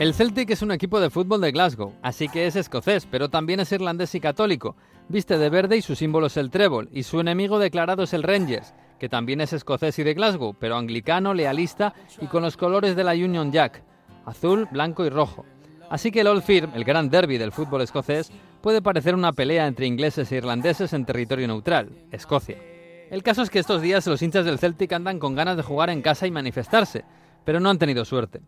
[0.00, 3.60] El Celtic es un equipo de fútbol de Glasgow, así que es escocés, pero también
[3.60, 4.74] es irlandés y católico.
[5.10, 8.22] Viste de verde y su símbolo es el trébol, y su enemigo declarado es el
[8.22, 12.96] Rangers, que también es escocés y de Glasgow, pero anglicano, lealista y con los colores
[12.96, 13.82] de la Union Jack,
[14.24, 15.44] azul, blanco y rojo.
[15.90, 19.66] Así que el Old Firm, el gran derby del fútbol escocés, puede parecer una pelea
[19.66, 22.56] entre ingleses e irlandeses en territorio neutral, Escocia.
[23.10, 25.90] El caso es que estos días los hinchas del Celtic andan con ganas de jugar
[25.90, 27.04] en casa y manifestarse,
[27.44, 28.40] pero no han tenido suerte.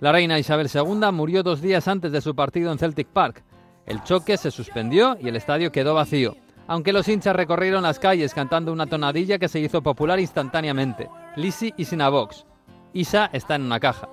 [0.00, 3.42] La reina Isabel II murió dos días antes de su partido en Celtic Park.
[3.84, 6.36] El choque se suspendió y el estadio quedó vacío,
[6.68, 11.74] aunque los hinchas recorrieron las calles cantando una tonadilla que se hizo popular instantáneamente, Lisi
[11.76, 12.46] y Sinavox.
[12.92, 14.08] Isa está en una caja.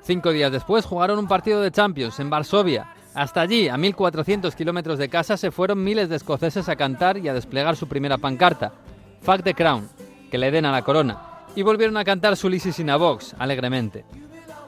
[0.00, 2.94] Cinco días después jugaron un partido de Champions en Varsovia.
[3.14, 7.28] Hasta allí, a 1.400 kilómetros de casa, se fueron miles de escoceses a cantar y
[7.28, 8.72] a desplegar su primera pancarta,
[9.20, 9.88] Fuck the Crown,
[10.30, 14.06] que le den a la corona, y volvieron a cantar su Lisi Sinavox, alegremente.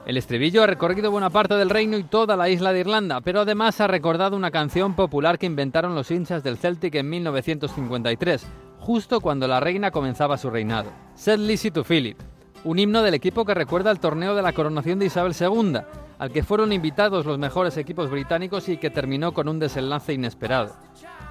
[0.05, 3.41] El estribillo ha recorrido buena parte del reino y toda la isla de Irlanda, pero
[3.41, 8.45] además ha recordado una canción popular que inventaron los hinchas del Celtic en 1953,
[8.79, 10.91] justo cuando la reina comenzaba su reinado.
[11.15, 12.19] Set Lizzie to Philip,
[12.65, 15.79] un himno del equipo que recuerda el torneo de la coronación de Isabel II,
[16.19, 20.75] al que fueron invitados los mejores equipos británicos y que terminó con un desenlace inesperado.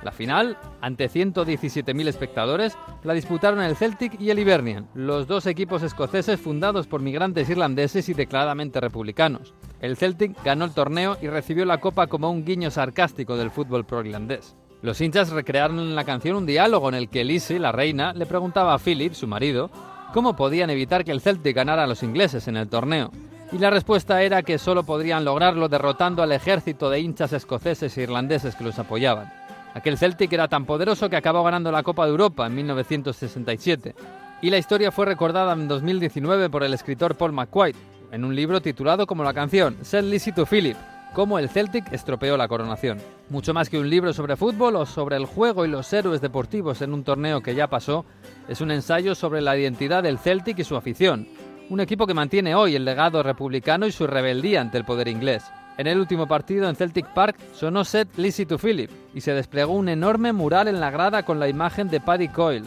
[0.05, 5.83] La final, ante 117.000 espectadores, la disputaron el Celtic y el Hibernian, los dos equipos
[5.83, 9.55] escoceses fundados por migrantes irlandeses y declaradamente republicanos.
[9.81, 13.87] El Celtic ganó el torneo y recibió la copa como un guiño sarcástico del fútbol
[13.87, 14.57] pro-irlandés.
[14.83, 18.27] Los hinchas recrearon en la canción un diálogo en el que Lizzie, la reina, le
[18.27, 19.71] preguntaba a Philip, su marido,
[20.13, 23.11] cómo podían evitar que el Celtic ganara a los ingleses en el torneo.
[23.53, 28.03] Y la respuesta era que solo podrían lograrlo derrotando al ejército de hinchas escoceses e
[28.03, 29.33] irlandeses que los apoyaban.
[29.75, 33.95] Aquel Celtic era tan poderoso que acabó ganando la Copa de Europa en 1967.
[34.41, 37.75] Y la historia fue recordada en 2019 por el escritor Paul McQuaid,
[38.13, 40.77] en un libro titulado como la canción Send Lizzie to Philip,
[41.13, 42.99] cómo el Celtic estropeó la coronación.
[43.31, 46.81] Mucho más que un libro sobre fútbol o sobre el juego y los héroes deportivos
[46.81, 48.05] en un torneo que ya pasó,
[48.49, 51.27] es un ensayo sobre la identidad del Celtic y su afición,
[51.69, 55.45] un equipo que mantiene hoy el legado republicano y su rebeldía ante el poder inglés.
[55.77, 59.73] En el último partido en Celtic Park sonó set Lizzie to Philip y se desplegó
[59.73, 62.67] un enorme mural en la grada con la imagen de Paddy Coyle,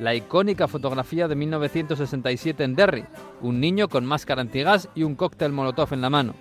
[0.00, 3.04] la icónica fotografía de 1967 en Derry,
[3.40, 6.34] un niño con máscara antigas y un cóctel molotov en la mano.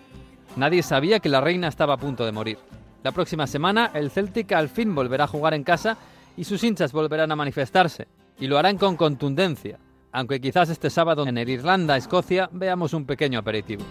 [0.56, 2.58] Nadie sabía que la reina estaba a punto de morir.
[3.04, 5.98] La próxima semana el Celtic al fin volverá a jugar en casa
[6.36, 8.08] y sus hinchas volverán a manifestarse,
[8.40, 9.78] y lo harán con contundencia,
[10.12, 13.84] aunque quizás este sábado en el Irlanda-Escocia veamos un pequeño aperitivo.